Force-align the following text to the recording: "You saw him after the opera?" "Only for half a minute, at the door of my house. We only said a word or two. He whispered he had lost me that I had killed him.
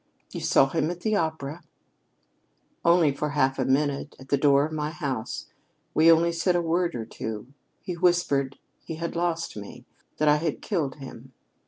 "You 0.31 0.39
saw 0.39 0.67
him 0.69 0.89
after 0.89 1.01
the 1.03 1.15
opera?" 1.15 1.61
"Only 2.83 3.11
for 3.13 3.29
half 3.29 3.59
a 3.59 3.65
minute, 3.65 4.15
at 4.19 4.29
the 4.29 4.35
door 4.37 4.65
of 4.65 4.71
my 4.73 4.89
house. 4.89 5.45
We 5.93 6.11
only 6.11 6.31
said 6.31 6.55
a 6.55 6.59
word 6.63 6.95
or 6.95 7.05
two. 7.05 7.53
He 7.83 7.93
whispered 7.93 8.57
he 8.83 8.95
had 8.95 9.15
lost 9.15 9.55
me 9.55 9.85
that 10.17 10.27
I 10.27 10.37
had 10.37 10.63
killed 10.63 10.95
him. 10.95 11.33